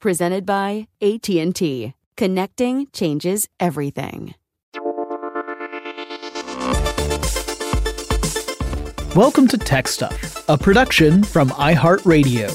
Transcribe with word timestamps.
Presented 0.00 0.46
by 0.46 0.88
AT&T. 1.02 1.92
Connecting 2.16 2.86
changes 2.90 3.46
everything. 3.60 4.34
Welcome 9.14 9.46
to 9.48 9.58
Tech 9.58 9.86
Stuff, 9.86 10.48
a 10.48 10.56
production 10.56 11.22
from 11.22 11.50
iHeartRadio. 11.50 12.48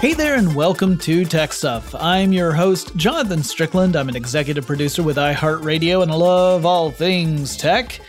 Hey 0.00 0.14
there, 0.14 0.34
and 0.34 0.52
welcome 0.56 0.98
to 0.98 1.24
Tech 1.24 1.52
Stuff. 1.52 1.94
I'm 1.94 2.32
your 2.32 2.52
host, 2.52 2.96
Jonathan 2.96 3.44
Strickland. 3.44 3.94
I'm 3.94 4.08
an 4.08 4.16
executive 4.16 4.66
producer 4.66 5.04
with 5.04 5.18
iHeartRadio, 5.18 6.02
and 6.02 6.10
I 6.10 6.16
love 6.16 6.66
all 6.66 6.90
things 6.90 7.56
tech. 7.56 8.00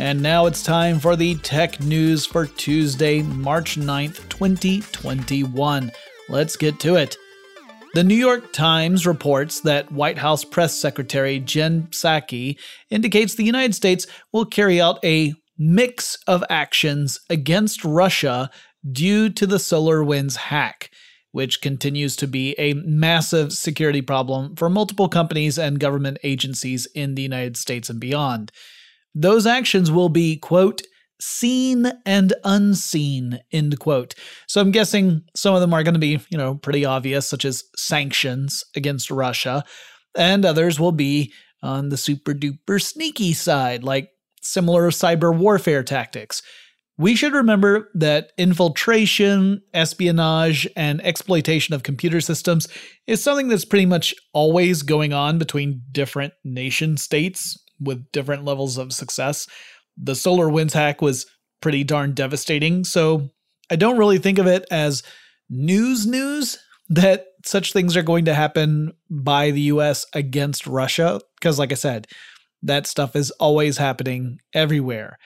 And 0.00 0.22
now 0.22 0.46
it's 0.46 0.62
time 0.62 1.00
for 1.00 1.16
the 1.16 1.34
tech 1.36 1.80
news 1.80 2.24
for 2.24 2.46
Tuesday, 2.46 3.20
March 3.20 3.74
9th, 3.74 4.28
2021. 4.28 5.90
Let's 6.28 6.56
get 6.56 6.78
to 6.80 6.94
it. 6.94 7.16
The 7.94 8.04
New 8.04 8.14
York 8.14 8.52
Times 8.52 9.08
reports 9.08 9.60
that 9.62 9.90
White 9.90 10.18
House 10.18 10.44
Press 10.44 10.72
Secretary 10.72 11.40
Jen 11.40 11.88
Psaki 11.88 12.60
indicates 12.90 13.34
the 13.34 13.42
United 13.42 13.74
States 13.74 14.06
will 14.32 14.44
carry 14.44 14.80
out 14.80 15.04
a 15.04 15.34
mix 15.58 16.16
of 16.28 16.44
actions 16.48 17.18
against 17.28 17.84
Russia 17.84 18.50
due 18.92 19.28
to 19.30 19.48
the 19.48 19.56
SolarWinds 19.56 20.36
hack, 20.36 20.92
which 21.32 21.60
continues 21.60 22.14
to 22.14 22.28
be 22.28 22.54
a 22.56 22.74
massive 22.74 23.52
security 23.52 24.02
problem 24.02 24.54
for 24.54 24.70
multiple 24.70 25.08
companies 25.08 25.58
and 25.58 25.80
government 25.80 26.18
agencies 26.22 26.86
in 26.94 27.16
the 27.16 27.22
United 27.22 27.56
States 27.56 27.90
and 27.90 27.98
beyond 27.98 28.52
those 29.20 29.46
actions 29.46 29.90
will 29.90 30.08
be, 30.08 30.36
quote, 30.36 30.82
seen 31.20 31.90
and 32.06 32.32
unseen, 32.44 33.40
end 33.50 33.78
quote. 33.80 34.14
So 34.46 34.60
I'm 34.60 34.70
guessing 34.70 35.22
some 35.34 35.56
of 35.56 35.60
them 35.60 35.74
are 35.74 35.82
going 35.82 35.94
to 35.94 36.00
be, 36.00 36.20
you 36.30 36.38
know, 36.38 36.54
pretty 36.54 36.84
obvious, 36.84 37.28
such 37.28 37.44
as 37.44 37.64
sanctions 37.76 38.64
against 38.76 39.10
Russia, 39.10 39.64
and 40.16 40.44
others 40.44 40.78
will 40.78 40.92
be 40.92 41.32
on 41.62 41.88
the 41.88 41.96
super 41.96 42.32
duper 42.32 42.80
sneaky 42.80 43.32
side, 43.32 43.82
like 43.82 44.10
similar 44.40 44.90
cyber 44.90 45.36
warfare 45.36 45.82
tactics. 45.82 46.40
We 46.96 47.16
should 47.16 47.32
remember 47.32 47.90
that 47.94 48.30
infiltration, 48.38 49.62
espionage, 49.74 50.68
and 50.76 51.04
exploitation 51.04 51.74
of 51.74 51.82
computer 51.82 52.20
systems 52.20 52.68
is 53.08 53.22
something 53.22 53.48
that's 53.48 53.64
pretty 53.64 53.86
much 53.86 54.14
always 54.32 54.82
going 54.82 55.12
on 55.12 55.38
between 55.38 55.82
different 55.92 56.34
nation 56.44 56.96
states 56.96 57.58
with 57.80 58.10
different 58.12 58.44
levels 58.44 58.78
of 58.78 58.92
success. 58.92 59.46
The 59.96 60.12
SolarWinds 60.12 60.72
hack 60.72 61.02
was 61.02 61.26
pretty 61.60 61.84
darn 61.84 62.14
devastating, 62.14 62.84
so 62.84 63.30
I 63.70 63.76
don't 63.76 63.98
really 63.98 64.18
think 64.18 64.38
of 64.38 64.46
it 64.46 64.66
as 64.70 65.02
news 65.50 66.06
news 66.06 66.58
that 66.90 67.26
such 67.44 67.72
things 67.72 67.96
are 67.96 68.02
going 68.02 68.24
to 68.26 68.34
happen 68.34 68.92
by 69.10 69.50
the 69.50 69.60
US 69.62 70.06
against 70.14 70.66
Russia 70.66 71.20
because 71.38 71.58
like 71.58 71.72
I 71.72 71.76
said, 71.76 72.06
that 72.62 72.86
stuff 72.86 73.14
is 73.14 73.30
always 73.32 73.76
happening 73.76 74.40
everywhere. 74.54 75.18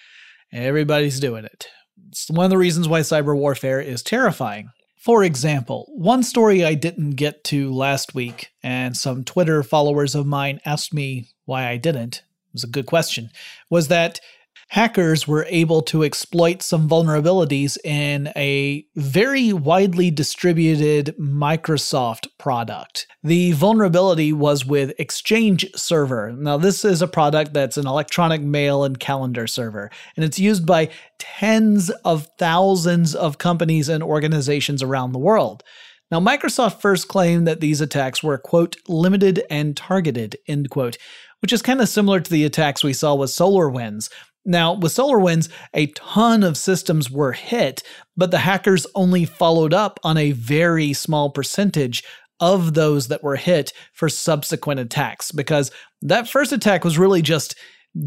Everybody's 0.52 1.20
doing 1.20 1.44
it. 1.44 1.68
It's 2.08 2.28
one 2.30 2.44
of 2.44 2.50
the 2.50 2.58
reasons 2.58 2.88
why 2.88 3.00
cyber 3.00 3.36
warfare 3.36 3.80
is 3.80 4.02
terrifying. 4.02 4.68
For 4.98 5.24
example, 5.24 5.90
one 5.94 6.22
story 6.22 6.64
I 6.64 6.74
didn't 6.74 7.12
get 7.12 7.42
to 7.44 7.72
last 7.72 8.14
week, 8.14 8.50
and 8.62 8.96
some 8.96 9.24
Twitter 9.24 9.62
followers 9.62 10.14
of 10.14 10.26
mine 10.26 10.60
asked 10.64 10.94
me 10.94 11.30
why 11.44 11.68
I 11.68 11.76
didn't, 11.76 12.22
was 12.52 12.64
a 12.64 12.68
good 12.68 12.86
question, 12.86 13.30
was 13.70 13.88
that 13.88 14.20
hackers 14.68 15.28
were 15.28 15.46
able 15.50 15.82
to 15.82 16.02
exploit 16.02 16.62
some 16.62 16.88
vulnerabilities 16.88 17.76
in 17.84 18.32
a 18.34 18.86
very 18.96 19.52
widely 19.52 20.10
distributed 20.10 21.14
Microsoft 21.20 22.26
product. 22.38 23.06
The 23.22 23.52
vulnerability 23.52 24.32
was 24.32 24.64
with 24.64 24.94
Exchange 24.98 25.66
Server. 25.76 26.32
Now, 26.32 26.56
this 26.56 26.86
is 26.86 27.02
a 27.02 27.06
product 27.06 27.52
that's 27.52 27.76
an 27.76 27.86
electronic 27.86 28.40
mail 28.40 28.82
and 28.82 28.98
calendar 28.98 29.46
server, 29.46 29.90
and 30.16 30.24
it's 30.24 30.38
used 30.38 30.64
by 30.64 30.88
tens 31.18 31.90
of 32.06 32.28
thousands 32.38 33.14
of 33.14 33.36
companies 33.36 33.90
and 33.90 34.02
organizations 34.02 34.82
around 34.82 35.12
the 35.12 35.18
world. 35.18 35.62
Now, 36.10 36.20
Microsoft 36.20 36.80
first 36.80 37.08
claimed 37.08 37.46
that 37.46 37.60
these 37.60 37.80
attacks 37.80 38.22
were, 38.22 38.36
quote, 38.38 38.76
limited 38.86 39.44
and 39.50 39.76
targeted, 39.76 40.36
end 40.46 40.68
quote, 40.70 40.98
which 41.42 41.52
is 41.52 41.60
kind 41.60 41.80
of 41.80 41.88
similar 41.88 42.20
to 42.20 42.30
the 42.30 42.44
attacks 42.44 42.82
we 42.82 42.92
saw 42.92 43.14
with 43.14 43.30
SolarWinds. 43.30 44.10
Now, 44.44 44.72
with 44.74 44.92
SolarWinds, 44.92 45.48
a 45.74 45.86
ton 45.88 46.42
of 46.42 46.56
systems 46.56 47.10
were 47.10 47.32
hit, 47.32 47.82
but 48.16 48.30
the 48.30 48.38
hackers 48.38 48.86
only 48.94 49.24
followed 49.24 49.74
up 49.74 50.00
on 50.02 50.16
a 50.16 50.32
very 50.32 50.92
small 50.92 51.30
percentage 51.30 52.02
of 52.40 52.74
those 52.74 53.08
that 53.08 53.22
were 53.22 53.36
hit 53.36 53.72
for 53.92 54.08
subsequent 54.08 54.80
attacks 54.80 55.30
because 55.30 55.70
that 56.00 56.28
first 56.28 56.52
attack 56.52 56.82
was 56.82 56.98
really 56.98 57.22
just 57.22 57.54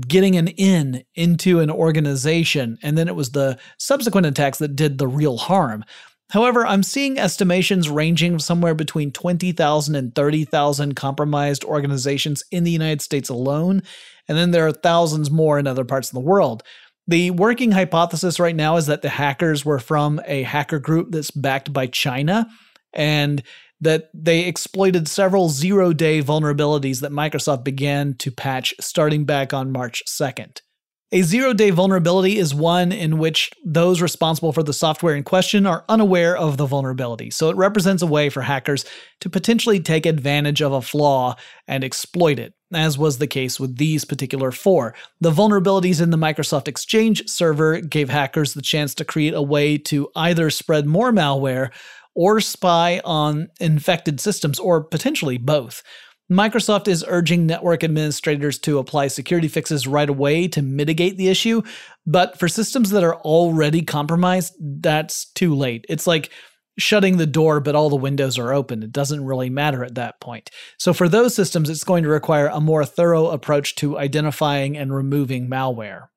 getting 0.07 0.35
an 0.35 0.47
in 0.49 1.03
into 1.13 1.59
an 1.59 1.69
organization, 1.69 2.77
and 2.81 2.97
then 2.97 3.07
it 3.07 3.15
was 3.15 3.31
the 3.31 3.57
subsequent 3.77 4.27
attacks 4.27 4.57
that 4.57 4.75
did 4.75 4.97
the 4.97 5.07
real 5.07 5.37
harm. 5.37 5.85
However, 6.31 6.65
I'm 6.65 6.83
seeing 6.83 7.19
estimations 7.19 7.89
ranging 7.89 8.39
somewhere 8.39 8.73
between 8.73 9.11
20,000 9.11 9.95
and 9.95 10.15
30,000 10.15 10.95
compromised 10.95 11.63
organizations 11.63 12.43
in 12.51 12.63
the 12.63 12.71
United 12.71 13.01
States 13.01 13.29
alone, 13.29 13.83
and 14.27 14.37
then 14.37 14.51
there 14.51 14.65
are 14.65 14.71
thousands 14.71 15.29
more 15.29 15.59
in 15.59 15.67
other 15.67 15.85
parts 15.85 16.09
of 16.09 16.15
the 16.15 16.19
world. 16.19 16.63
The 17.07 17.29
working 17.31 17.71
hypothesis 17.71 18.39
right 18.39 18.55
now 18.55 18.77
is 18.77 18.87
that 18.87 19.03
the 19.03 19.09
hackers 19.09 19.63
were 19.63 19.79
from 19.79 20.19
a 20.25 20.41
hacker 20.41 20.79
group 20.79 21.11
that's 21.11 21.29
backed 21.29 21.71
by 21.71 21.85
China 21.85 22.47
and 22.93 23.43
that 23.81 24.09
they 24.13 24.45
exploited 24.45 25.07
several 25.07 25.49
zero 25.49 25.93
day 25.93 26.23
vulnerabilities 26.23 27.01
that 27.01 27.11
Microsoft 27.11 27.63
began 27.63 28.15
to 28.15 28.31
patch 28.31 28.73
starting 28.79 29.25
back 29.25 29.53
on 29.53 29.71
March 29.71 30.01
2nd. 30.07 30.61
A 31.11 31.21
zero 31.21 31.53
day 31.53 31.69
vulnerability 31.69 32.39
is 32.39 32.55
one 32.55 32.91
in 32.91 33.19
which 33.19 33.51
those 33.63 34.01
responsible 34.01 34.51
for 34.51 34.63
the 34.63 34.73
software 34.73 35.15
in 35.15 35.23
question 35.23 35.67
are 35.67 35.85
unaware 35.87 36.35
of 36.35 36.57
the 36.57 36.65
vulnerability, 36.65 37.29
so 37.29 37.49
it 37.49 37.55
represents 37.55 38.01
a 38.01 38.07
way 38.07 38.29
for 38.29 38.41
hackers 38.41 38.85
to 39.21 39.29
potentially 39.29 39.79
take 39.79 40.07
advantage 40.07 40.63
of 40.63 40.73
a 40.73 40.81
flaw 40.81 41.35
and 41.67 41.83
exploit 41.83 42.39
it, 42.39 42.55
as 42.73 42.97
was 42.97 43.19
the 43.19 43.27
case 43.27 43.59
with 43.59 43.77
these 43.77 44.03
particular 44.03 44.51
four. 44.51 44.95
The 45.21 45.31
vulnerabilities 45.31 46.01
in 46.01 46.09
the 46.09 46.17
Microsoft 46.17 46.67
Exchange 46.67 47.29
server 47.29 47.81
gave 47.81 48.09
hackers 48.09 48.55
the 48.55 48.63
chance 48.63 48.95
to 48.95 49.05
create 49.05 49.35
a 49.35 49.43
way 49.43 49.77
to 49.77 50.09
either 50.15 50.49
spread 50.49 50.87
more 50.87 51.11
malware 51.11 51.71
or 52.15 52.41
spy 52.41 52.99
on 53.05 53.49
infected 53.59 54.19
systems, 54.19 54.57
or 54.57 54.81
potentially 54.83 55.37
both. 55.37 55.83
Microsoft 56.31 56.87
is 56.87 57.05
urging 57.07 57.45
network 57.45 57.83
administrators 57.83 58.57
to 58.59 58.79
apply 58.79 59.07
security 59.07 59.47
fixes 59.47 59.85
right 59.85 60.09
away 60.09 60.47
to 60.47 60.61
mitigate 60.63 61.17
the 61.17 61.27
issue, 61.27 61.61
but 62.07 62.39
for 62.39 62.47
systems 62.47 62.89
that 62.89 63.03
are 63.03 63.17
already 63.17 63.83
compromised, 63.83 64.55
that's 64.59 65.25
too 65.33 65.53
late. 65.53 65.85
It's 65.87 66.07
like 66.07 66.31
shutting 66.79 67.17
the 67.17 67.27
door, 67.27 67.59
but 67.59 67.75
all 67.75 67.89
the 67.89 67.95
windows 67.95 68.39
are 68.39 68.53
open. 68.53 68.81
It 68.81 68.91
doesn't 68.91 69.23
really 69.23 69.51
matter 69.51 69.83
at 69.83 69.95
that 69.95 70.19
point. 70.19 70.49
So, 70.79 70.93
for 70.93 71.07
those 71.07 71.35
systems, 71.35 71.69
it's 71.69 71.83
going 71.83 72.03
to 72.03 72.09
require 72.09 72.47
a 72.47 72.59
more 72.59 72.85
thorough 72.85 73.27
approach 73.27 73.75
to 73.75 73.99
identifying 73.99 74.75
and 74.75 74.93
removing 74.93 75.47
malware. 75.47 76.07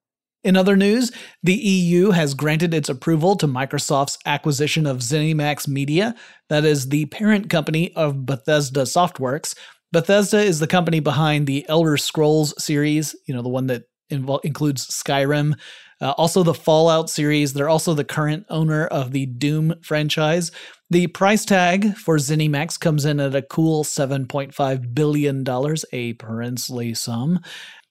In 0.44 0.56
other 0.56 0.76
news, 0.76 1.10
the 1.42 1.54
EU 1.54 2.10
has 2.10 2.32
granted 2.32 2.72
its 2.72 2.88
approval 2.88 3.36
to 3.36 3.46
Microsoft's 3.46 4.18
acquisition 4.24 4.86
of 4.86 4.98
ZeniMax 4.98 5.68
Media, 5.68 6.14
that 6.48 6.64
is 6.64 6.88
the 6.88 7.06
parent 7.06 7.50
company 7.50 7.92
of 7.94 8.24
Bethesda 8.24 8.82
Softworks, 8.82 9.54
Bethesda 9.92 10.38
is 10.38 10.60
the 10.60 10.66
company 10.66 11.00
behind 11.00 11.46
the 11.46 11.66
Elder 11.68 11.96
Scrolls 11.96 12.54
series, 12.62 13.16
you 13.26 13.34
know, 13.34 13.42
the 13.42 13.48
one 13.48 13.66
that 13.68 13.84
includes 14.10 14.86
Skyrim, 14.86 15.54
uh, 16.00 16.12
also 16.12 16.42
the 16.42 16.54
Fallout 16.54 17.10
series. 17.10 17.52
They're 17.52 17.68
also 17.68 17.94
the 17.94 18.04
current 18.04 18.46
owner 18.48 18.86
of 18.86 19.12
the 19.12 19.26
Doom 19.26 19.74
franchise. 19.82 20.52
The 20.90 21.06
price 21.08 21.44
tag 21.44 21.96
for 21.96 22.16
ZeniMax 22.16 22.80
comes 22.80 23.04
in 23.04 23.20
at 23.20 23.34
a 23.34 23.42
cool 23.42 23.84
$7.5 23.84 24.94
billion, 24.94 25.44
a 25.92 26.12
princely 26.14 26.94
sum. 26.94 27.40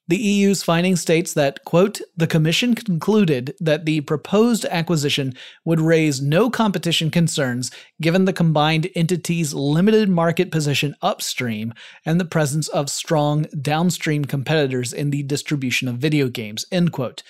The 0.10 0.18
EU's 0.18 0.64
finding 0.64 0.96
states 0.96 1.34
that, 1.34 1.66
quote, 1.66 2.00
the 2.16 2.28
Commission 2.28 2.76
concluded 2.76 3.56
that 3.60 3.84
the 3.84 4.00
proposed 4.02 4.64
acquisition 4.66 5.34
would 5.66 5.82
raise 5.82 6.22
no 6.22 6.50
competition 6.50 7.12
concerns 7.12 7.72
given 8.00 8.24
the 8.24 8.32
combined 8.32 8.90
entity's 8.96 9.54
limited 9.54 10.08
market 10.08 10.50
position 10.50 10.96
upstream 11.02 11.74
and 12.06 12.22
the 12.22 12.26
presence 12.26 12.70
of 12.70 12.90
strong 12.90 13.48
downstream 13.62 14.24
competitors 14.24 14.94
in 14.94 15.10
the 15.10 15.24
distribution 15.24 15.90
of 15.90 15.98
video 15.98 16.30
games, 16.30 16.66
end 16.72 16.94
quote. 16.94 17.22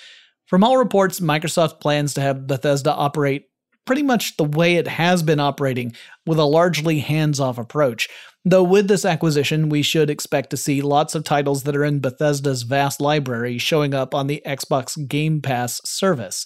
From 0.46 0.64
all 0.64 0.78
reports, 0.78 1.20
Microsoft 1.20 1.80
plans 1.80 2.14
to 2.14 2.22
have 2.22 2.46
Bethesda 2.46 2.94
operate 2.94 3.50
pretty 3.88 4.04
much 4.04 4.38
the 4.38 4.44
way 4.44 4.76
it 4.76 4.88
has 4.88 5.24
been 5.24 5.40
operating 5.40 5.96
with 6.28 6.38
a 6.38 6.44
largely 6.44 7.00
hands 7.00 7.40
off 7.40 7.58
approach. 7.58 8.08
Though 8.50 8.64
with 8.64 8.88
this 8.88 9.04
acquisition, 9.04 9.68
we 9.68 9.82
should 9.82 10.10
expect 10.10 10.52
to 10.52 10.58
see 10.58 10.82
lots 10.82 11.16
of 11.16 11.26
titles 11.26 11.64
that 11.64 11.76
are 11.76 11.84
in 11.84 12.00
Bethesda's 12.00 12.64
vast 12.64 13.02
library 13.02 13.58
showing 13.58 13.94
up 13.94 14.16
on 14.16 14.28
the 14.28 14.42
Xbox 14.46 14.96
Game 15.06 15.42
Pass 15.42 15.82
service. 15.84 16.46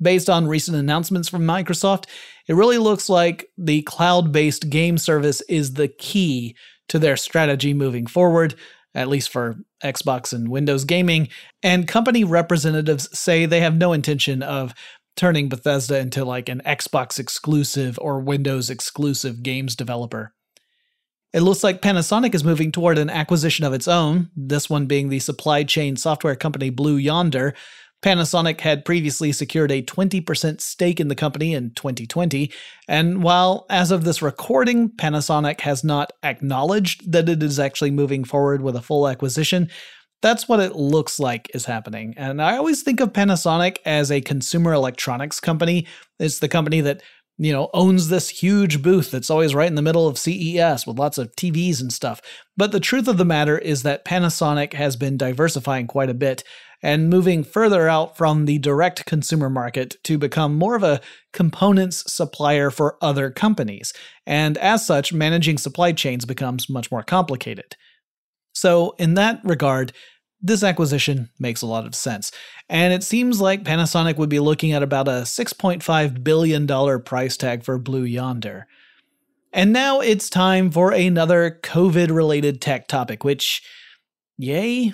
Based 0.00 0.30
on 0.30 0.46
recent 0.46 0.76
announcements 0.76 1.28
from 1.28 1.42
Microsoft, 1.42 2.04
it 2.46 2.54
really 2.54 2.78
looks 2.78 3.08
like 3.08 3.48
the 3.58 3.82
cloud 3.82 4.30
based 4.30 4.70
game 4.70 4.96
service 4.96 5.40
is 5.48 5.72
the 5.72 5.88
key 5.88 6.54
to 6.88 7.00
their 7.00 7.16
strategy 7.16 7.74
moving 7.74 8.06
forward, 8.06 8.54
at 8.94 9.08
least 9.08 9.30
for 9.30 9.56
Xbox 9.82 10.32
and 10.32 10.50
Windows 10.50 10.84
gaming. 10.84 11.26
And 11.64 11.88
company 11.88 12.22
representatives 12.22 13.08
say 13.18 13.44
they 13.44 13.60
have 13.60 13.74
no 13.74 13.92
intention 13.92 14.44
of 14.44 14.72
turning 15.16 15.48
Bethesda 15.48 15.98
into 15.98 16.24
like 16.24 16.48
an 16.48 16.62
Xbox 16.64 17.18
exclusive 17.18 17.98
or 18.00 18.20
Windows 18.20 18.70
exclusive 18.70 19.42
games 19.42 19.74
developer. 19.74 20.32
It 21.32 21.42
looks 21.42 21.62
like 21.62 21.80
Panasonic 21.80 22.34
is 22.34 22.42
moving 22.42 22.72
toward 22.72 22.98
an 22.98 23.08
acquisition 23.08 23.64
of 23.64 23.72
its 23.72 23.86
own, 23.86 24.30
this 24.34 24.68
one 24.68 24.86
being 24.86 25.08
the 25.08 25.20
supply 25.20 25.62
chain 25.62 25.96
software 25.96 26.34
company 26.34 26.70
Blue 26.70 26.96
Yonder. 26.96 27.54
Panasonic 28.02 28.60
had 28.60 28.84
previously 28.84 29.30
secured 29.30 29.70
a 29.70 29.82
20% 29.82 30.60
stake 30.60 30.98
in 30.98 31.08
the 31.08 31.14
company 31.14 31.54
in 31.54 31.72
2020, 31.74 32.50
and 32.88 33.22
while 33.22 33.66
as 33.68 33.90
of 33.90 34.04
this 34.04 34.22
recording, 34.22 34.88
Panasonic 34.88 35.60
has 35.60 35.84
not 35.84 36.12
acknowledged 36.22 37.12
that 37.12 37.28
it 37.28 37.42
is 37.42 37.60
actually 37.60 37.90
moving 37.90 38.24
forward 38.24 38.62
with 38.62 38.74
a 38.74 38.82
full 38.82 39.06
acquisition, 39.06 39.68
that's 40.22 40.48
what 40.48 40.60
it 40.60 40.76
looks 40.76 41.18
like 41.18 41.50
is 41.54 41.64
happening. 41.64 42.14
And 42.16 42.42
I 42.42 42.56
always 42.56 42.82
think 42.82 43.00
of 43.00 43.12
Panasonic 43.12 43.78
as 43.84 44.10
a 44.10 44.20
consumer 44.20 44.72
electronics 44.72 45.40
company. 45.40 45.86
It's 46.18 46.40
the 46.40 46.48
company 46.48 46.80
that 46.82 47.02
you 47.42 47.54
know, 47.54 47.70
owns 47.72 48.08
this 48.08 48.28
huge 48.28 48.82
booth 48.82 49.10
that's 49.10 49.30
always 49.30 49.54
right 49.54 49.66
in 49.66 49.74
the 49.74 49.80
middle 49.80 50.06
of 50.06 50.18
CES 50.18 50.86
with 50.86 50.98
lots 50.98 51.16
of 51.16 51.34
TVs 51.36 51.80
and 51.80 51.90
stuff. 51.90 52.20
But 52.54 52.70
the 52.70 52.80
truth 52.80 53.08
of 53.08 53.16
the 53.16 53.24
matter 53.24 53.56
is 53.56 53.82
that 53.82 54.04
Panasonic 54.04 54.74
has 54.74 54.94
been 54.94 55.16
diversifying 55.16 55.86
quite 55.86 56.10
a 56.10 56.14
bit 56.14 56.44
and 56.82 57.08
moving 57.08 57.42
further 57.42 57.88
out 57.88 58.14
from 58.18 58.44
the 58.44 58.58
direct 58.58 59.06
consumer 59.06 59.48
market 59.48 59.96
to 60.04 60.18
become 60.18 60.54
more 60.54 60.74
of 60.74 60.82
a 60.82 61.00
components 61.32 62.04
supplier 62.12 62.70
for 62.70 62.98
other 63.00 63.30
companies. 63.30 63.94
And 64.26 64.58
as 64.58 64.86
such, 64.86 65.10
managing 65.10 65.56
supply 65.56 65.92
chains 65.92 66.26
becomes 66.26 66.68
much 66.68 66.90
more 66.90 67.02
complicated. 67.02 67.74
So, 68.52 68.94
in 68.98 69.14
that 69.14 69.40
regard, 69.44 69.94
this 70.42 70.62
acquisition 70.62 71.30
makes 71.38 71.62
a 71.62 71.66
lot 71.66 71.86
of 71.86 71.94
sense, 71.94 72.32
and 72.68 72.92
it 72.92 73.02
seems 73.02 73.40
like 73.40 73.64
Panasonic 73.64 74.16
would 74.16 74.28
be 74.28 74.40
looking 74.40 74.72
at 74.72 74.82
about 74.82 75.08
a 75.08 75.22
$6.5 75.22 76.24
billion 76.24 77.02
price 77.02 77.36
tag 77.36 77.62
for 77.62 77.78
Blue 77.78 78.04
Yonder. 78.04 78.66
And 79.52 79.72
now 79.72 80.00
it's 80.00 80.30
time 80.30 80.70
for 80.70 80.92
another 80.92 81.58
COVID 81.62 82.14
related 82.14 82.60
tech 82.60 82.86
topic, 82.86 83.24
which, 83.24 83.62
yay, 84.38 84.92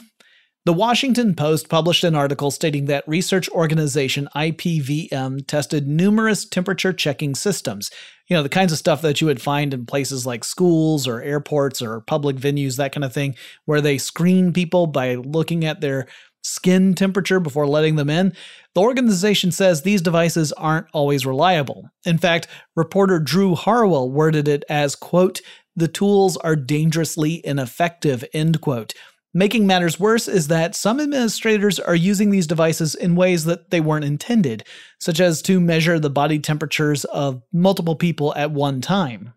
the 0.66 0.72
Washington 0.72 1.36
Post 1.36 1.68
published 1.68 2.02
an 2.02 2.16
article 2.16 2.50
stating 2.50 2.86
that 2.86 3.06
research 3.06 3.48
organization 3.50 4.28
IPVM 4.34 5.46
tested 5.46 5.86
numerous 5.86 6.44
temperature 6.44 6.92
checking 6.92 7.36
systems. 7.36 7.88
You 8.26 8.36
know, 8.36 8.42
the 8.42 8.48
kinds 8.48 8.72
of 8.72 8.78
stuff 8.78 9.00
that 9.02 9.20
you 9.20 9.28
would 9.28 9.40
find 9.40 9.72
in 9.72 9.86
places 9.86 10.26
like 10.26 10.42
schools 10.42 11.06
or 11.06 11.22
airports 11.22 11.80
or 11.80 12.00
public 12.00 12.34
venues, 12.34 12.78
that 12.78 12.90
kind 12.90 13.04
of 13.04 13.12
thing, 13.12 13.36
where 13.66 13.80
they 13.80 13.96
screen 13.96 14.52
people 14.52 14.88
by 14.88 15.14
looking 15.14 15.64
at 15.64 15.80
their 15.80 16.08
skin 16.42 16.94
temperature 16.94 17.38
before 17.38 17.68
letting 17.68 17.94
them 17.94 18.10
in. 18.10 18.32
The 18.74 18.80
organization 18.80 19.52
says 19.52 19.82
these 19.82 20.02
devices 20.02 20.52
aren't 20.54 20.88
always 20.92 21.24
reliable. 21.24 21.90
In 22.04 22.18
fact, 22.18 22.48
reporter 22.74 23.20
Drew 23.20 23.54
Harwell 23.54 24.10
worded 24.10 24.48
it 24.48 24.64
as, 24.68 24.96
quote, 24.96 25.42
the 25.76 25.86
tools 25.86 26.36
are 26.38 26.56
dangerously 26.56 27.40
ineffective, 27.46 28.24
end 28.32 28.60
quote. 28.60 28.94
Making 29.36 29.66
matters 29.66 30.00
worse 30.00 30.28
is 30.28 30.48
that 30.48 30.74
some 30.74 30.98
administrators 30.98 31.78
are 31.78 31.94
using 31.94 32.30
these 32.30 32.46
devices 32.46 32.94
in 32.94 33.16
ways 33.16 33.44
that 33.44 33.70
they 33.70 33.82
weren't 33.82 34.06
intended, 34.06 34.64
such 34.98 35.20
as 35.20 35.42
to 35.42 35.60
measure 35.60 35.98
the 35.98 36.08
body 36.08 36.38
temperatures 36.38 37.04
of 37.04 37.42
multiple 37.52 37.96
people 37.96 38.34
at 38.34 38.52
one 38.52 38.80
time. 38.80 39.34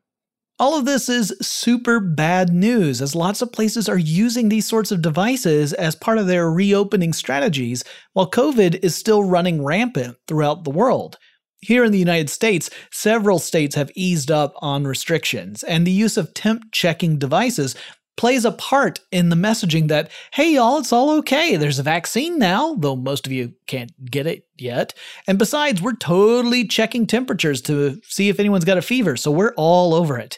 All 0.58 0.80
of 0.80 0.86
this 0.86 1.10
is 1.10 1.36
super 1.42 2.00
bad 2.00 2.54
news, 2.54 3.02
as 3.02 3.14
lots 3.14 3.42
of 3.42 3.52
places 3.52 3.90
are 3.90 3.98
using 3.98 4.48
these 4.48 4.66
sorts 4.66 4.94
of 4.94 5.02
devices 5.02 5.74
as 5.74 5.98
part 5.98 6.18
of 6.18 6.28
their 6.28 6.50
reopening 6.50 7.12
strategies, 7.12 7.84
while 8.14 8.32
COVID 8.32 8.82
is 8.82 8.96
still 8.96 9.26
running 9.26 9.66
rampant 9.66 10.16
throughout 10.30 10.64
the 10.64 10.72
world. 10.72 11.18
Here 11.62 11.84
in 11.84 11.92
the 11.92 12.00
United 12.00 12.30
States, 12.30 12.70
several 12.90 13.38
states 13.38 13.76
have 13.76 13.92
eased 13.94 14.32
up 14.32 14.54
on 14.60 14.88
restrictions, 14.88 15.62
and 15.64 15.86
the 15.86 15.92
use 15.92 16.16
of 16.16 16.34
temp 16.34 16.72
checking 16.72 17.18
devices 17.20 17.76
plays 18.20 18.44
a 18.44 18.52
part 18.52 19.00
in 19.14 19.30
the 19.30 19.36
messaging 19.38 19.88
that, 19.88 20.12
hey, 20.34 20.56
y'all, 20.56 20.78
it's 20.78 20.92
all 20.92 21.10
okay. 21.10 21.56
There's 21.56 21.80
a 21.80 21.84
vaccine 21.84 22.38
now, 22.38 22.76
though 22.76 22.98
most 22.98 23.26
of 23.26 23.32
you 23.32 23.54
can't 23.66 23.94
get 24.12 24.28
it 24.28 24.46
yet. 24.58 24.94
And 25.26 25.40
besides, 25.40 25.82
we're 25.82 25.96
totally 25.96 26.68
checking 26.68 27.08
temperatures 27.08 27.62
to 27.62 28.02
see 28.04 28.28
if 28.28 28.38
anyone's 28.38 28.66
got 28.66 28.78
a 28.78 28.82
fever, 28.82 29.16
so 29.16 29.32
we're 29.32 29.54
all 29.56 29.94
over 29.94 30.20
it. 30.20 30.38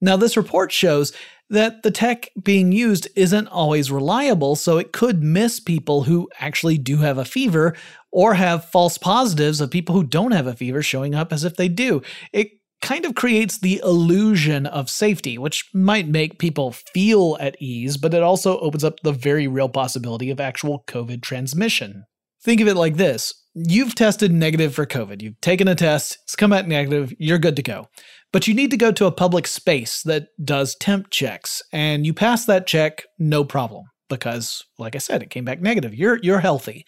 Now, 0.00 0.16
this 0.16 0.38
report 0.38 0.72
shows 0.72 1.12
that 1.50 1.82
the 1.82 1.90
tech 1.90 2.30
being 2.42 2.72
used 2.72 3.08
isn't 3.14 3.48
always 3.48 3.90
reliable, 3.90 4.56
so 4.56 4.78
it 4.78 4.94
could 4.94 5.22
miss 5.22 5.60
people 5.60 6.04
who 6.04 6.30
actually 6.40 6.78
do 6.78 6.96
have 6.96 7.18
a 7.18 7.26
fever 7.26 7.76
or 8.10 8.34
have 8.34 8.70
false 8.70 8.96
positives 8.96 9.60
of 9.60 9.70
people 9.70 9.94
who 9.94 10.02
don't 10.02 10.32
have 10.32 10.46
a 10.46 10.56
fever 10.56 10.82
showing 10.82 11.14
up 11.14 11.30
as 11.30 11.44
if 11.44 11.56
they 11.56 11.68
do. 11.68 12.00
It 12.32 12.52
kind 12.80 13.04
of 13.04 13.14
creates 13.14 13.58
the 13.58 13.80
illusion 13.84 14.66
of 14.66 14.90
safety, 14.90 15.36
which 15.38 15.68
might 15.74 16.08
make 16.08 16.38
people 16.38 16.72
feel 16.72 17.36
at 17.40 17.56
ease, 17.60 17.96
but 17.96 18.14
it 18.14 18.22
also 18.22 18.58
opens 18.60 18.84
up 18.84 19.00
the 19.02 19.12
very 19.12 19.48
real 19.48 19.68
possibility 19.68 20.30
of 20.30 20.40
actual 20.40 20.84
COVID 20.86 21.22
transmission. 21.22 22.04
Think 22.42 22.60
of 22.60 22.68
it 22.68 22.76
like 22.76 22.96
this 22.96 23.32
you've 23.54 23.94
tested 23.94 24.32
negative 24.32 24.74
for 24.74 24.86
COVID. 24.86 25.20
You've 25.20 25.40
taken 25.40 25.66
a 25.66 25.74
test, 25.74 26.18
it's 26.22 26.36
come 26.36 26.52
out 26.52 26.68
negative, 26.68 27.12
you're 27.18 27.38
good 27.38 27.56
to 27.56 27.62
go. 27.62 27.88
But 28.32 28.46
you 28.46 28.54
need 28.54 28.70
to 28.70 28.76
go 28.76 28.92
to 28.92 29.06
a 29.06 29.12
public 29.12 29.46
space 29.46 30.02
that 30.02 30.28
does 30.44 30.76
temp 30.76 31.10
checks, 31.10 31.62
and 31.72 32.06
you 32.06 32.14
pass 32.14 32.44
that 32.44 32.66
check, 32.66 33.04
no 33.18 33.42
problem, 33.42 33.86
because, 34.08 34.64
like 34.78 34.94
I 34.94 34.98
said, 34.98 35.22
it 35.22 35.30
came 35.30 35.44
back 35.44 35.60
negative. 35.60 35.94
You're 35.94 36.18
you're 36.22 36.40
healthy. 36.40 36.84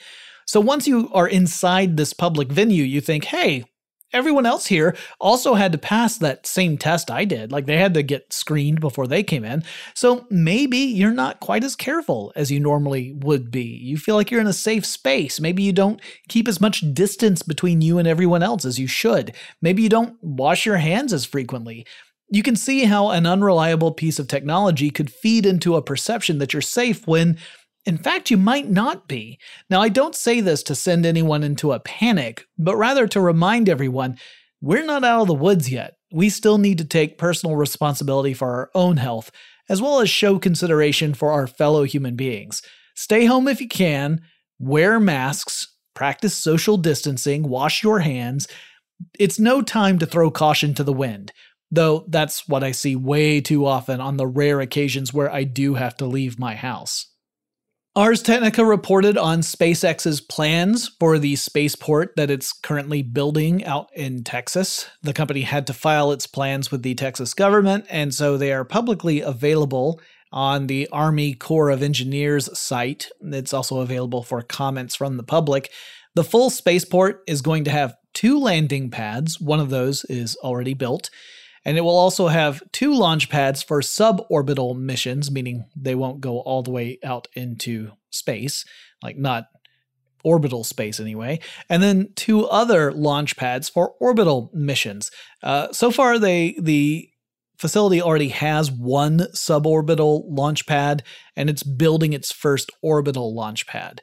So 0.47 0.61
once 0.61 0.87
you 0.87 1.11
are 1.13 1.29
inside 1.29 1.97
this 1.97 2.13
public 2.13 2.51
venue, 2.51 2.85
you 2.85 3.01
think, 3.01 3.25
hey, 3.27 3.65
everyone 4.13 4.47
else 4.47 4.67
here 4.67 4.97
also 5.19 5.55
had 5.55 5.73
to 5.73 5.79
pass 5.79 6.19
that 6.19 6.47
same 6.47 6.77
test 6.77 7.11
I 7.11 7.25
did. 7.25 7.53
Like 7.53 7.67
they 7.67 7.77
had 7.77 7.95
to 7.95 8.03
get 8.03 8.33
screened 8.33 8.81
before 8.81 9.07
they 9.07 9.23
came 9.23 9.45
in. 9.45 9.63
So 9.95 10.27
maybe 10.31 10.79
you're 10.79 11.11
not 11.13 11.41
quite 11.41 11.65
as 11.65 11.77
careful 11.77 12.33
as 12.37 12.51
you 12.51 12.61
normally 12.61 13.13
would 13.13 13.51
be. 13.51 13.65
You 13.65 13.97
feel 13.97 14.17
like 14.17 14.31
you're 14.31 14.41
in 14.41 14.47
a 14.47 14.53
safe 14.53 14.85
space. 14.85 15.41
Maybe 15.41 15.63
you 15.63 15.73
don't 15.73 16.01
keep 16.29 16.49
as 16.49 16.61
much 16.61 16.85
distance 16.93 17.43
between 17.43 17.81
you 17.81 17.99
and 17.99 18.09
everyone 18.09 18.43
else 18.43 18.65
as 18.65 18.79
you 18.79 18.87
should. 18.87 19.35
Maybe 19.63 19.83
you 19.83 19.89
don't 19.89 20.17
wash 20.23 20.67
your 20.67 20.79
hands 20.79 21.13
as 21.13 21.25
frequently. 21.25 21.87
You 22.33 22.45
can 22.45 22.55
see 22.55 22.85
how 22.85 23.11
an 23.11 23.27
unreliable 23.27 23.93
piece 23.93 24.21
of 24.21 24.29
technology 24.29 24.91
could 24.91 25.11
feed 25.11 25.45
into 25.45 25.75
a 25.75 25.83
perception 25.83 26.39
that 26.39 26.53
you're 26.53 26.63
safe 26.63 27.05
when 27.07 27.39
in 27.87 27.97
fact, 27.97 28.31
you 28.31 28.37
might 28.37 28.69
not 28.69 29.09
be. 29.09 29.39
Now, 29.71 29.81
I 29.81 29.89
don't 29.89 30.15
say 30.15 30.41
this 30.41 30.63
to 30.65 30.75
send 30.75 31.07
anyone 31.07 31.43
into 31.43 31.73
a 31.73 31.81
panic, 31.81 32.47
but 32.59 32.77
rather 32.77 33.07
to 33.09 33.21
remind 33.21 33.69
everyone 33.69 34.19
we're 34.61 34.85
not 34.85 35.05
out 35.05 35.23
of 35.23 35.27
the 35.29 35.35
woods 35.35 35.71
yet. 35.71 35.97
We 36.13 36.29
still 36.29 36.59
need 36.59 36.79
to 36.79 36.85
take 36.85 37.19
personal 37.19 37.57
responsibility 37.57 38.35
for 38.35 38.49
our 38.49 38.71
own 38.75 38.99
health, 38.99 39.31
as 39.69 39.81
well 39.81 40.01
as 40.01 40.11
show 40.11 40.39
consideration 40.39 41.15
for 41.15 41.33
our 41.33 41.47
fellow 41.47 41.85
human 41.85 42.17
beings. 42.17 42.61
Stay 42.95 43.25
home 43.25 43.49
if 43.49 43.61
you 43.61 43.69
can, 43.69 44.21
wear 44.59 45.01
masks, 45.01 45.75
practice 45.95 46.37
social 46.37 46.77
distancing, 46.77 47.49
wash 47.49 47.83
your 47.83 48.01
hands. 48.01 48.47
It's 49.19 49.39
no 49.39 49.63
time 49.63 49.99
to 50.01 50.07
throw 50.07 50.31
caution 50.31 50.75
to 50.75 50.85
the 50.85 50.93
wind, 50.93 51.33
though 51.71 52.05
that's 52.09 52.47
what 52.47 52.63
I 52.63 52.73
see 52.73 52.97
way 52.97 53.41
too 53.41 53.65
often 53.65 54.01
on 54.01 54.19
the 54.19 54.27
rare 54.27 54.61
occasions 54.61 55.15
where 55.15 55.33
I 55.33 55.45
do 55.45 55.75
have 55.75 55.97
to 55.99 56.07
leave 56.07 56.39
my 56.39 56.55
house. 56.55 57.10
Ars 57.97 58.23
Technica 58.23 58.65
reported 58.65 59.19
on 59.19 59.41
SpaceX's 59.41 60.21
plans 60.21 60.89
for 61.01 61.19
the 61.19 61.35
spaceport 61.35 62.15
that 62.17 62.31
it's 62.31 62.53
currently 62.53 63.03
building 63.03 63.65
out 63.65 63.91
in 63.97 64.23
Texas. 64.23 64.87
The 65.03 65.13
company 65.13 65.41
had 65.41 65.67
to 65.67 65.73
file 65.73 66.13
its 66.13 66.29
plans 66.29 66.71
with 66.71 66.85
the 66.85 66.95
Texas 66.95 67.35
government, 67.35 67.87
and 67.91 68.15
so 68.15 68.37
they 68.37 68.53
are 68.53 68.65
publicly 68.65 69.21
available 69.21 70.01
on 70.31 70.69
the 70.69 70.87
Army 70.93 71.35
Corps 71.35 71.71
of 71.71 71.83
Engineers 71.83 72.57
site. 72.57 73.09
It's 73.21 73.53
also 73.53 73.81
available 73.81 74.23
for 74.23 74.41
comments 74.41 74.95
from 74.95 75.17
the 75.17 75.25
public. 75.25 75.73
The 76.15 76.23
full 76.23 76.51
spaceport 76.51 77.25
is 77.27 77.43
going 77.43 77.65
to 77.65 77.73
have 77.73 77.97
two 78.15 78.39
landing 78.39 78.91
pads, 78.91 79.41
one 79.41 79.59
of 79.59 79.71
those 79.71 80.05
is 80.05 80.37
already 80.37 80.75
built 80.75 81.11
and 81.65 81.77
it 81.77 81.83
will 81.83 81.97
also 81.97 82.29
have 82.29 82.63
two 82.73 82.95
launch 82.95 83.29
pads 83.29 83.63
for 83.63 83.81
suborbital 83.81 84.77
missions, 84.79 85.31
meaning 85.31 85.67
they 85.77 85.95
won't 85.95 86.21
go 86.21 86.41
all 86.41 86.63
the 86.63 86.71
way 86.71 86.99
out 87.05 87.29
into 87.35 87.93
space, 88.11 88.65
like 89.03 89.17
not 89.17 89.47
orbital 90.25 90.65
space 90.65 91.01
anyway, 91.01 91.41
and 91.69 91.83
then 91.83 92.13
two 92.15 92.47
other 92.47 92.93
launch 92.93 93.37
pads 93.37 93.69
for 93.69 93.95
orbital 94.01 94.51
missions. 94.53 95.11
Uh, 95.43 95.73
so 95.73 95.91
far, 95.91 96.19
they 96.19 96.55
the 96.61 97.09
facility 97.59 98.01
already 98.01 98.29
has 98.29 98.71
one 98.71 99.19
suborbital 99.35 100.25
launch 100.27 100.67
pad, 100.67 101.03
and 101.37 101.51
it's 101.51 101.63
building 101.63 102.13
its 102.13 102.33
first 102.33 102.71
orbital 102.83 103.35
launch 103.35 103.67
pad. 103.67 104.01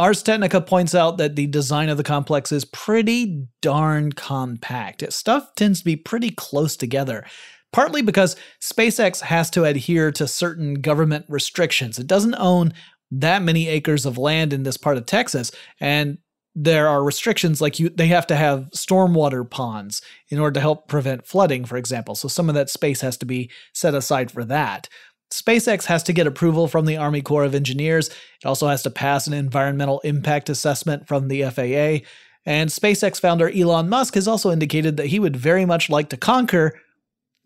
Ars 0.00 0.22
Technica 0.22 0.62
points 0.62 0.94
out 0.94 1.18
that 1.18 1.36
the 1.36 1.46
design 1.46 1.90
of 1.90 1.98
the 1.98 2.02
complex 2.02 2.52
is 2.52 2.64
pretty 2.64 3.46
darn 3.60 4.12
compact. 4.12 5.04
Stuff 5.12 5.54
tends 5.56 5.80
to 5.80 5.84
be 5.84 5.94
pretty 5.94 6.30
close 6.30 6.74
together, 6.74 7.26
partly 7.70 8.00
because 8.00 8.34
SpaceX 8.62 9.20
has 9.20 9.50
to 9.50 9.64
adhere 9.64 10.10
to 10.12 10.26
certain 10.26 10.76
government 10.80 11.26
restrictions. 11.28 11.98
It 11.98 12.06
doesn't 12.06 12.34
own 12.36 12.72
that 13.10 13.42
many 13.42 13.68
acres 13.68 14.06
of 14.06 14.16
land 14.16 14.54
in 14.54 14.62
this 14.62 14.78
part 14.78 14.96
of 14.96 15.04
Texas, 15.04 15.52
and 15.80 16.16
there 16.54 16.88
are 16.88 17.04
restrictions 17.04 17.60
like 17.60 17.78
you 17.78 17.90
they 17.90 18.08
have 18.08 18.26
to 18.26 18.36
have 18.36 18.70
stormwater 18.74 19.48
ponds 19.48 20.02
in 20.30 20.38
order 20.38 20.54
to 20.54 20.60
help 20.60 20.88
prevent 20.88 21.24
flooding 21.24 21.64
for 21.64 21.76
example 21.76 22.16
so 22.16 22.26
some 22.26 22.48
of 22.48 22.56
that 22.56 22.68
space 22.68 23.00
has 23.00 23.16
to 23.16 23.24
be 23.24 23.48
set 23.72 23.94
aside 23.94 24.32
for 24.32 24.44
that 24.44 24.88
SpaceX 25.32 25.84
has 25.84 26.02
to 26.04 26.12
get 26.12 26.26
approval 26.26 26.66
from 26.66 26.86
the 26.86 26.96
Army 26.96 27.22
Corps 27.22 27.44
of 27.44 27.54
Engineers. 27.54 28.08
It 28.08 28.46
also 28.46 28.68
has 28.68 28.82
to 28.82 28.90
pass 28.90 29.26
an 29.26 29.32
environmental 29.32 30.00
impact 30.00 30.48
assessment 30.50 31.06
from 31.06 31.28
the 31.28 31.42
FAA. 31.42 32.04
And 32.46 32.70
SpaceX 32.70 33.20
founder 33.20 33.48
Elon 33.48 33.88
Musk 33.88 34.14
has 34.14 34.26
also 34.26 34.50
indicated 34.50 34.96
that 34.96 35.06
he 35.06 35.20
would 35.20 35.36
very 35.36 35.64
much 35.64 35.88
like 35.88 36.08
to 36.08 36.16
conquer, 36.16 36.80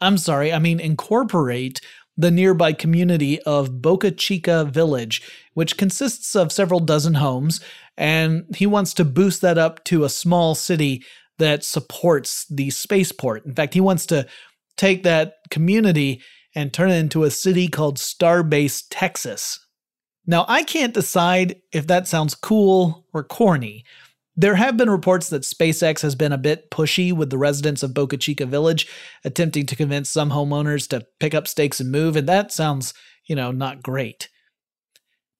I'm 0.01 0.19
sorry, 0.19 0.53
I 0.53 0.59
mean 0.59 0.81
incorporate 0.81 1.81
the 2.17 2.31
nearby 2.31 2.73
community 2.73 3.41
of 3.43 3.83
Boca 3.83 4.11
Chica 4.11 4.65
Village, 4.65 5.21
which 5.55 5.77
consists 5.77 6.37
of 6.37 6.53
several 6.53 6.81
dozen 6.81 7.15
homes, 7.15 7.61
and 7.97 8.45
he 8.57 8.67
wants 8.67 8.95
to 8.95 9.05
boost 9.05 9.41
that 9.43 9.59
up 9.59 9.83
to 9.85 10.05
a 10.05 10.09
small 10.09 10.55
city 10.55 11.05
that 11.39 11.65
supports 11.65 12.47
the 12.47 12.71
spaceport. 12.71 13.45
In 13.45 13.55
fact, 13.55 13.75
he 13.75 13.81
wants 13.81 14.07
to 14.07 14.27
take 14.77 15.03
that 15.03 15.39
community 15.51 16.23
and 16.55 16.73
turn 16.73 16.91
it 16.91 16.99
into 16.99 17.25
a 17.25 17.31
city 17.31 17.69
called 17.69 17.99
Starbase, 17.99 18.85
Texas. 18.91 19.59
Now, 20.27 20.45
I 20.49 20.63
can't 20.63 20.95
decide 20.95 21.61
if 21.73 21.87
that 21.87 22.09
sounds 22.09 22.35
cool 22.35 23.07
or 23.13 23.25
corny. 23.25 23.85
There 24.37 24.57
have 24.57 24.77
been 24.77 24.91
reports 24.91 25.29
that 25.29 25.43
SpaceX 25.43 26.03
has 26.03 26.15
been 26.15 26.33
a 26.33 26.39
bit 26.39 26.71
pushy 26.71 27.13
with 27.13 27.31
the 27.31 27.39
residents 27.39 27.83
of 27.83 27.95
Boca 27.95 28.17
Chica 28.17 28.47
Village, 28.47 28.89
attempting 29.25 29.67
to 29.67 29.77
convince 29.77 30.11
some 30.11 30.31
homeowners 30.31 30.89
to 30.89 31.07
pick 31.21 31.35
up 31.35 31.47
stakes 31.47 31.79
and 31.79 31.93
move, 31.93 32.17
and 32.17 32.29
that 32.29 32.51
sounds, 32.51 32.95
you 33.27 33.37
know, 33.37 33.53
not 33.53 33.83
great. 33.83 34.29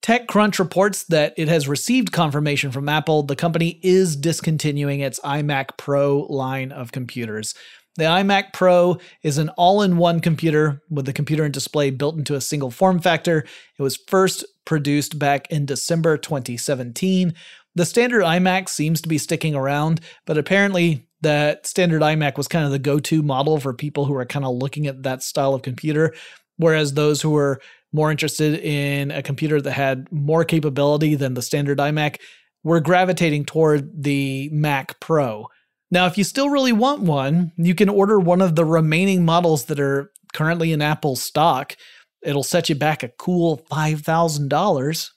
TechCrunch 0.01 0.59
reports 0.59 1.03
that 1.05 1.33
it 1.35 1.47
has 1.47 1.67
received 1.67 2.11
confirmation 2.11 2.71
from 2.71 2.87
Apple 2.87 3.23
the 3.23 3.35
company 3.35 3.79
is 3.81 4.15
discontinuing 4.15 4.99
its 4.99 5.19
iMac 5.21 5.77
Pro 5.77 6.19
line 6.29 6.71
of 6.71 6.91
computers. 6.91 7.55
The 7.97 8.03
iMac 8.03 8.51
Pro 8.51 8.97
is 9.23 9.37
an 9.37 9.49
all 9.49 9.81
in 9.81 9.97
one 9.97 10.19
computer 10.19 10.81
with 10.89 11.05
the 11.05 11.13
computer 11.13 11.43
and 11.43 11.53
display 11.53 11.91
built 11.91 12.17
into 12.17 12.35
a 12.35 12.41
single 12.41 12.71
form 12.71 12.99
factor. 12.99 13.45
It 13.77 13.81
was 13.81 13.95
first 13.95 14.43
produced 14.65 15.17
back 15.17 15.49
in 15.49 15.65
December 15.65 16.17
2017. 16.17 17.33
The 17.75 17.85
standard 17.85 18.23
iMac 18.23 18.67
seems 18.67 19.01
to 19.01 19.09
be 19.09 19.17
sticking 19.17 19.55
around, 19.55 20.01
but 20.25 20.37
apparently, 20.37 21.07
that 21.21 21.65
standard 21.65 22.01
iMac 22.01 22.37
was 22.37 22.47
kind 22.47 22.65
of 22.65 22.71
the 22.71 22.79
go 22.79 22.99
to 22.99 23.23
model 23.23 23.59
for 23.59 23.73
people 23.73 24.05
who 24.05 24.15
are 24.15 24.25
kind 24.25 24.45
of 24.45 24.55
looking 24.55 24.87
at 24.87 25.03
that 25.03 25.23
style 25.23 25.53
of 25.53 25.61
computer. 25.61 26.13
Whereas 26.57 26.93
those 26.93 27.21
who 27.21 27.31
were 27.31 27.61
more 27.91 28.11
interested 28.11 28.59
in 28.59 29.09
a 29.11 29.23
computer 29.23 29.61
that 29.61 29.71
had 29.71 30.11
more 30.11 30.43
capability 30.43 31.15
than 31.15 31.33
the 31.33 31.41
standard 31.41 31.79
iMac 31.79 32.17
were 32.63 32.79
gravitating 32.79 33.45
toward 33.45 34.03
the 34.03 34.49
Mac 34.51 34.99
Pro. 34.99 35.47
Now, 35.95 36.07
if 36.07 36.17
you 36.17 36.25
still 36.25 36.49
really 36.49 36.73
want 36.73 37.03
one, 37.03 37.53
you 37.55 37.73
can 37.73 37.87
order 37.87 38.19
one 38.19 38.41
of 38.41 38.57
the 38.57 38.65
remaining 38.65 39.23
models 39.23 39.63
that 39.67 39.79
are 39.79 40.11
currently 40.33 40.73
in 40.73 40.81
Apple's 40.81 41.23
stock. 41.23 41.77
It'll 42.21 42.43
set 42.43 42.67
you 42.67 42.75
back 42.75 43.01
a 43.01 43.07
cool 43.07 43.65
$5,000. 43.71 45.09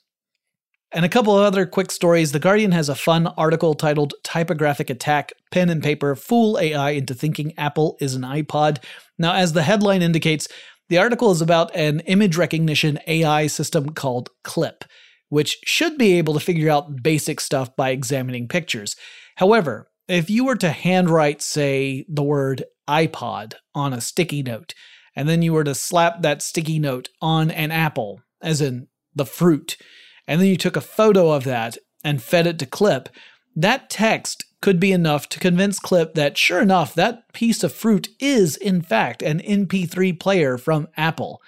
And 0.93 1.03
a 1.03 1.09
couple 1.09 1.37
of 1.37 1.43
other 1.43 1.65
quick 1.65 1.91
stories. 1.91 2.31
The 2.31 2.39
Guardian 2.39 2.71
has 2.71 2.87
a 2.87 2.95
fun 2.95 3.27
article 3.27 3.73
titled 3.73 4.13
Typographic 4.23 4.89
Attack 4.89 5.33
Pen 5.51 5.69
and 5.69 5.83
Paper 5.83 6.15
Fool 6.15 6.57
AI 6.57 6.91
into 6.91 7.13
Thinking 7.13 7.51
Apple 7.57 7.97
is 7.99 8.15
an 8.15 8.21
iPod. 8.21 8.81
Now, 9.17 9.33
as 9.33 9.51
the 9.51 9.63
headline 9.63 10.01
indicates, 10.01 10.47
the 10.87 10.97
article 10.97 11.29
is 11.31 11.41
about 11.41 11.75
an 11.75 11.99
image 12.05 12.37
recognition 12.37 12.99
AI 13.05 13.47
system 13.47 13.89
called 13.89 14.29
Clip, 14.45 14.85
which 15.27 15.57
should 15.65 15.97
be 15.97 16.17
able 16.17 16.35
to 16.35 16.39
figure 16.39 16.71
out 16.71 17.03
basic 17.03 17.41
stuff 17.41 17.75
by 17.75 17.89
examining 17.89 18.47
pictures. 18.47 18.95
However, 19.35 19.88
if 20.09 20.29
you 20.29 20.45
were 20.45 20.55
to 20.57 20.71
handwrite, 20.71 21.41
say, 21.41 22.05
the 22.09 22.23
word 22.23 22.63
iPod 22.87 23.53
on 23.75 23.93
a 23.93 24.01
sticky 24.01 24.43
note, 24.43 24.73
and 25.15 25.29
then 25.29 25.41
you 25.41 25.53
were 25.53 25.63
to 25.63 25.75
slap 25.75 26.21
that 26.21 26.41
sticky 26.41 26.79
note 26.79 27.09
on 27.21 27.51
an 27.51 27.71
apple, 27.71 28.21
as 28.41 28.61
in 28.61 28.87
the 29.13 29.25
fruit, 29.25 29.77
and 30.27 30.41
then 30.41 30.47
you 30.47 30.57
took 30.57 30.75
a 30.75 30.81
photo 30.81 31.31
of 31.31 31.43
that 31.43 31.77
and 32.03 32.23
fed 32.23 32.47
it 32.47 32.57
to 32.59 32.65
Clip, 32.65 33.09
that 33.55 33.89
text 33.89 34.45
could 34.61 34.79
be 34.79 34.91
enough 34.91 35.29
to 35.29 35.39
convince 35.39 35.79
Clip 35.79 36.13
that 36.15 36.37
sure 36.37 36.61
enough, 36.61 36.93
that 36.93 37.31
piece 37.33 37.63
of 37.63 37.73
fruit 37.73 38.09
is, 38.19 38.55
in 38.57 38.81
fact, 38.81 39.21
an 39.21 39.39
MP3 39.39 40.19
player 40.19 40.57
from 40.57 40.87
Apple. 40.97 41.41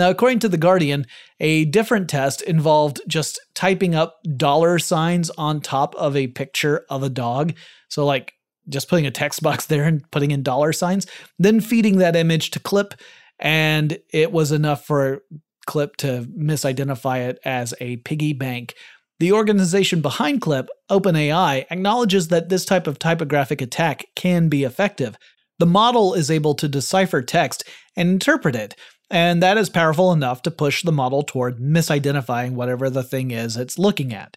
Now, 0.00 0.08
according 0.08 0.38
to 0.38 0.48
The 0.48 0.56
Guardian, 0.56 1.04
a 1.40 1.66
different 1.66 2.08
test 2.08 2.40
involved 2.40 3.02
just 3.06 3.38
typing 3.52 3.94
up 3.94 4.18
dollar 4.34 4.78
signs 4.78 5.28
on 5.28 5.60
top 5.60 5.94
of 5.96 6.16
a 6.16 6.28
picture 6.28 6.86
of 6.88 7.02
a 7.02 7.10
dog. 7.10 7.52
So, 7.90 8.06
like, 8.06 8.32
just 8.66 8.88
putting 8.88 9.04
a 9.04 9.10
text 9.10 9.42
box 9.42 9.66
there 9.66 9.84
and 9.84 10.10
putting 10.10 10.30
in 10.30 10.42
dollar 10.42 10.72
signs, 10.72 11.06
then 11.38 11.60
feeding 11.60 11.98
that 11.98 12.16
image 12.16 12.50
to 12.52 12.60
Clip, 12.60 12.94
and 13.38 13.98
it 14.10 14.32
was 14.32 14.52
enough 14.52 14.86
for 14.86 15.22
Clip 15.66 15.94
to 15.96 16.26
misidentify 16.34 17.28
it 17.28 17.38
as 17.44 17.74
a 17.78 17.98
piggy 17.98 18.32
bank. 18.32 18.72
The 19.18 19.32
organization 19.32 20.00
behind 20.00 20.40
Clip, 20.40 20.66
OpenAI, 20.90 21.66
acknowledges 21.70 22.28
that 22.28 22.48
this 22.48 22.64
type 22.64 22.86
of 22.86 22.98
typographic 22.98 23.60
attack 23.60 24.06
can 24.16 24.48
be 24.48 24.64
effective. 24.64 25.18
The 25.58 25.66
model 25.66 26.14
is 26.14 26.30
able 26.30 26.54
to 26.54 26.68
decipher 26.68 27.20
text 27.20 27.64
and 27.94 28.08
interpret 28.08 28.56
it, 28.56 28.74
and 29.10 29.42
that 29.42 29.58
is 29.58 29.68
powerful 29.68 30.12
enough 30.12 30.42
to 30.42 30.50
push 30.50 30.82
the 30.82 30.92
model 30.92 31.22
toward 31.22 31.58
misidentifying 31.58 32.52
whatever 32.52 32.88
the 32.88 33.02
thing 33.02 33.30
is 33.30 33.56
it's 33.56 33.78
looking 33.78 34.14
at. 34.14 34.36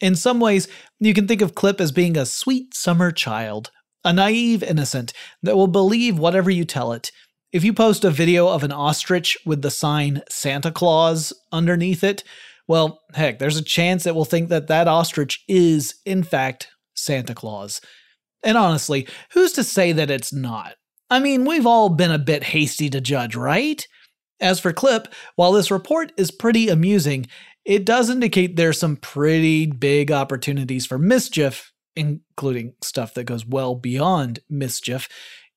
In 0.00 0.14
some 0.14 0.40
ways, 0.40 0.68
you 0.98 1.14
can 1.14 1.28
think 1.28 1.42
of 1.42 1.54
Clip 1.54 1.80
as 1.80 1.92
being 1.92 2.16
a 2.16 2.26
sweet 2.26 2.74
summer 2.74 3.12
child, 3.12 3.70
a 4.04 4.12
naive 4.12 4.62
innocent 4.62 5.12
that 5.42 5.56
will 5.56 5.68
believe 5.68 6.18
whatever 6.18 6.50
you 6.50 6.64
tell 6.64 6.92
it. 6.92 7.12
If 7.52 7.64
you 7.64 7.72
post 7.72 8.04
a 8.04 8.10
video 8.10 8.48
of 8.48 8.62
an 8.62 8.72
ostrich 8.72 9.36
with 9.44 9.62
the 9.62 9.70
sign 9.70 10.22
Santa 10.28 10.72
Claus 10.72 11.32
underneath 11.52 12.02
it, 12.02 12.24
well, 12.66 13.00
heck, 13.14 13.38
there's 13.38 13.58
a 13.58 13.62
chance 13.62 14.06
it 14.06 14.14
will 14.14 14.24
think 14.24 14.48
that 14.48 14.68
that 14.68 14.88
ostrich 14.88 15.44
is, 15.48 15.96
in 16.06 16.22
fact, 16.22 16.68
Santa 16.94 17.34
Claus. 17.34 17.80
And 18.42 18.56
honestly, 18.56 19.06
who's 19.32 19.52
to 19.52 19.64
say 19.64 19.92
that 19.92 20.10
it's 20.10 20.32
not? 20.32 20.74
I 21.10 21.20
mean, 21.20 21.44
we've 21.44 21.66
all 21.66 21.90
been 21.90 22.10
a 22.10 22.18
bit 22.18 22.42
hasty 22.42 22.88
to 22.90 23.00
judge, 23.00 23.36
right? 23.36 23.86
As 24.40 24.58
for 24.60 24.72
Clip, 24.72 25.08
while 25.36 25.52
this 25.52 25.70
report 25.70 26.12
is 26.16 26.30
pretty 26.30 26.68
amusing, 26.68 27.26
it 27.64 27.84
does 27.84 28.10
indicate 28.10 28.56
there's 28.56 28.78
some 28.78 28.96
pretty 28.96 29.66
big 29.66 30.10
opportunities 30.10 30.84
for 30.84 30.98
mischief, 30.98 31.72
including 31.94 32.74
stuff 32.82 33.14
that 33.14 33.24
goes 33.24 33.46
well 33.46 33.74
beyond 33.74 34.40
mischief, 34.50 35.08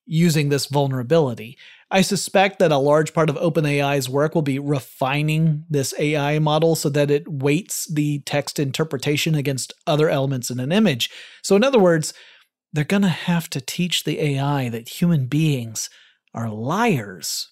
using 0.05 0.49
this 0.49 0.67
vulnerability. 0.67 1.57
I 1.91 2.01
suspect 2.01 2.59
that 2.59 2.71
a 2.71 2.77
large 2.77 3.13
part 3.13 3.29
of 3.29 3.37
OpenAI's 3.37 4.09
work 4.09 4.35
will 4.35 4.41
be 4.41 4.59
refining 4.59 5.65
this 5.69 5.93
AI 5.97 6.39
model 6.39 6.75
so 6.75 6.89
that 6.89 7.11
it 7.11 7.27
weights 7.27 7.87
the 7.91 8.19
text 8.19 8.59
interpretation 8.59 9.35
against 9.35 9.73
other 9.87 10.09
elements 10.09 10.49
in 10.49 10.59
an 10.59 10.71
image. 10.71 11.09
So, 11.43 11.55
in 11.55 11.63
other 11.63 11.79
words, 11.79 12.13
they're 12.73 12.83
going 12.83 13.03
to 13.03 13.07
have 13.07 13.49
to 13.51 13.61
teach 13.61 14.03
the 14.03 14.19
AI 14.19 14.69
that 14.69 14.89
human 14.89 15.27
beings 15.27 15.89
are 16.33 16.49
liars. 16.49 17.51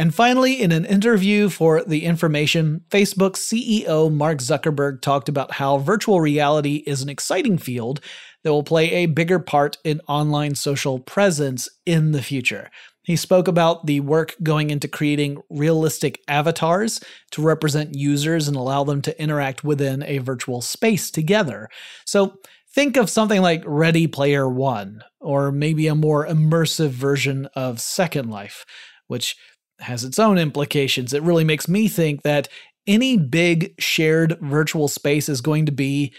And 0.00 0.14
finally, 0.14 0.62
in 0.62 0.72
an 0.72 0.86
interview 0.86 1.50
for 1.50 1.84
The 1.84 2.06
Information, 2.06 2.86
Facebook 2.88 3.32
CEO 3.32 4.10
Mark 4.10 4.38
Zuckerberg 4.38 5.02
talked 5.02 5.28
about 5.28 5.52
how 5.52 5.76
virtual 5.76 6.22
reality 6.22 6.76
is 6.86 7.02
an 7.02 7.10
exciting 7.10 7.58
field 7.58 8.00
that 8.42 8.50
will 8.50 8.62
play 8.62 8.90
a 8.92 9.06
bigger 9.06 9.38
part 9.38 9.76
in 9.84 10.00
online 10.08 10.54
social 10.54 11.00
presence 11.00 11.68
in 11.84 12.12
the 12.12 12.22
future. 12.22 12.70
He 13.02 13.14
spoke 13.14 13.46
about 13.46 13.84
the 13.84 14.00
work 14.00 14.36
going 14.42 14.70
into 14.70 14.88
creating 14.88 15.42
realistic 15.50 16.22
avatars 16.26 17.00
to 17.32 17.42
represent 17.42 17.94
users 17.94 18.48
and 18.48 18.56
allow 18.56 18.84
them 18.84 19.02
to 19.02 19.22
interact 19.22 19.64
within 19.64 20.02
a 20.04 20.16
virtual 20.16 20.62
space 20.62 21.10
together. 21.10 21.68
So 22.06 22.38
think 22.74 22.96
of 22.96 23.10
something 23.10 23.42
like 23.42 23.62
Ready 23.66 24.06
Player 24.06 24.48
One, 24.48 25.04
or 25.20 25.52
maybe 25.52 25.88
a 25.88 25.94
more 25.94 26.26
immersive 26.26 26.88
version 26.88 27.50
of 27.54 27.82
Second 27.82 28.30
Life, 28.30 28.64
which 29.06 29.36
has 29.80 30.04
its 30.04 30.18
own 30.18 30.38
implications. 30.38 31.12
It 31.12 31.22
really 31.22 31.44
makes 31.44 31.68
me 31.68 31.88
think 31.88 32.22
that 32.22 32.48
any 32.86 33.16
big 33.16 33.74
shared 33.78 34.38
virtual 34.40 34.88
space 34.88 35.28
is 35.28 35.40
going 35.40 35.66
to 35.66 35.72
be 35.72 36.12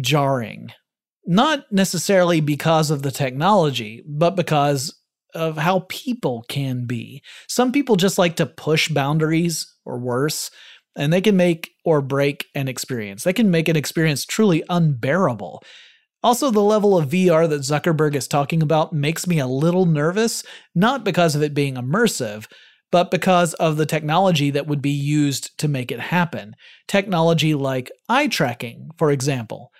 jarring. 0.00 0.70
Not 1.26 1.70
necessarily 1.70 2.40
because 2.40 2.90
of 2.90 3.02
the 3.02 3.10
technology, 3.10 4.02
but 4.06 4.36
because 4.36 4.94
of 5.34 5.56
how 5.56 5.86
people 5.88 6.44
can 6.48 6.86
be. 6.86 7.22
Some 7.48 7.70
people 7.72 7.96
just 7.96 8.18
like 8.18 8.36
to 8.36 8.46
push 8.46 8.88
boundaries 8.88 9.72
or 9.84 9.98
worse, 9.98 10.50
and 10.96 11.12
they 11.12 11.20
can 11.20 11.36
make 11.36 11.70
or 11.84 12.00
break 12.00 12.46
an 12.54 12.66
experience. 12.66 13.24
They 13.24 13.32
can 13.32 13.50
make 13.50 13.68
an 13.68 13.76
experience 13.76 14.24
truly 14.24 14.62
unbearable. 14.68 15.62
Also, 16.22 16.50
the 16.50 16.60
level 16.60 16.98
of 16.98 17.10
VR 17.10 17.48
that 17.48 17.60
Zuckerberg 17.60 18.14
is 18.16 18.26
talking 18.26 18.62
about 18.62 18.92
makes 18.92 19.26
me 19.26 19.38
a 19.38 19.46
little 19.46 19.86
nervous, 19.86 20.42
not 20.74 21.04
because 21.04 21.36
of 21.36 21.42
it 21.42 21.54
being 21.54 21.74
immersive, 21.74 22.46
but 22.90 23.10
because 23.10 23.54
of 23.54 23.76
the 23.76 23.86
technology 23.86 24.50
that 24.50 24.66
would 24.66 24.82
be 24.82 24.90
used 24.90 25.56
to 25.58 25.68
make 25.68 25.92
it 25.92 26.00
happen. 26.00 26.54
Technology 26.86 27.54
like 27.54 27.90
eye 28.08 28.28
tracking, 28.28 28.90
for 28.96 29.10
example. 29.10 29.70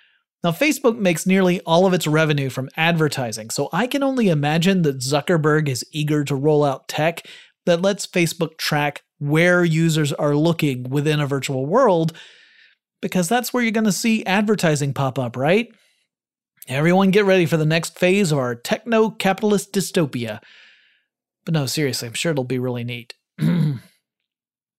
Now, 0.43 0.51
Facebook 0.51 0.97
makes 0.97 1.25
nearly 1.25 1.59
all 1.61 1.85
of 1.85 1.93
its 1.93 2.07
revenue 2.07 2.49
from 2.49 2.69
advertising, 2.77 3.49
so 3.49 3.67
I 3.73 3.87
can 3.87 4.03
only 4.03 4.29
imagine 4.29 4.83
that 4.83 4.99
Zuckerberg 4.99 5.67
is 5.67 5.85
eager 5.91 6.23
to 6.23 6.35
roll 6.35 6.63
out 6.63 6.87
tech 6.87 7.25
that 7.65 7.81
lets 7.81 8.07
Facebook 8.07 8.57
track 8.57 9.03
where 9.17 9.65
users 9.65 10.13
are 10.13 10.35
looking 10.35 10.83
within 10.89 11.19
a 11.19 11.27
virtual 11.27 11.65
world, 11.65 12.13
because 13.01 13.27
that's 13.27 13.53
where 13.53 13.61
you're 13.61 13.71
going 13.71 13.83
to 13.83 13.91
see 13.91 14.25
advertising 14.25 14.93
pop 14.93 15.19
up, 15.19 15.35
right? 15.35 15.67
Everyone 16.69 17.11
get 17.11 17.25
ready 17.25 17.45
for 17.45 17.57
the 17.57 17.65
next 17.65 17.99
phase 17.99 18.31
of 18.31 18.37
our 18.37 18.55
techno 18.55 19.09
capitalist 19.09 19.73
dystopia. 19.73 20.39
But 21.45 21.53
no, 21.53 21.65
seriously, 21.65 22.07
I'm 22.07 22.13
sure 22.13 22.31
it'll 22.31 22.43
be 22.43 22.59
really 22.59 22.83
neat. 22.83 23.13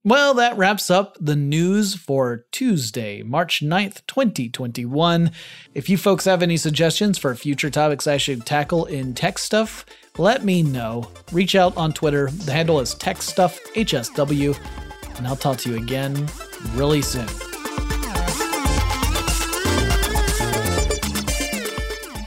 Well, 0.02 0.32
that 0.34 0.56
wraps 0.56 0.90
up 0.90 1.18
the 1.20 1.36
news 1.36 1.94
for 1.94 2.46
Tuesday, 2.52 3.22
March 3.22 3.60
9th, 3.60 4.00
2021. 4.06 5.30
If 5.74 5.90
you 5.90 5.98
folks 5.98 6.24
have 6.24 6.42
any 6.42 6.56
suggestions 6.56 7.18
for 7.18 7.34
future 7.34 7.68
topics 7.68 8.06
I 8.06 8.16
should 8.16 8.46
tackle 8.46 8.86
in 8.86 9.12
tech 9.12 9.38
stuff, 9.38 9.84
let 10.16 10.42
me 10.42 10.62
know. 10.62 11.10
Reach 11.32 11.54
out 11.54 11.76
on 11.76 11.92
Twitter. 11.92 12.30
The 12.30 12.52
handle 12.52 12.80
is 12.80 12.94
TechStuffHSW, 12.94 14.58
and 15.18 15.26
I'll 15.26 15.36
talk 15.36 15.58
to 15.58 15.70
you 15.70 15.76
again 15.76 16.26
really 16.74 17.02
soon. 17.02 17.28